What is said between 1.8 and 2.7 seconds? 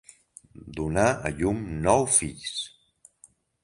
nou fills.